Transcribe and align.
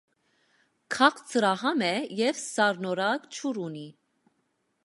Քաղցրահամ 0.95 1.85
է 1.89 1.91
և 2.21 2.41
սառնորակ 2.45 3.29
ջուր 3.39 3.61
ունի։ 3.67 3.89